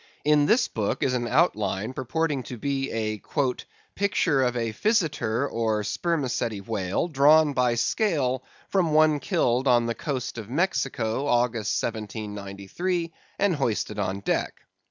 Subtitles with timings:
[0.25, 3.21] In this book is an outline purporting to be a
[3.93, 9.93] "Picture of a Physeter or Spermaceti whale, drawn by scale from one killed on the
[9.93, 14.63] coast of Mexico, August, 1793, and hoisted on deck."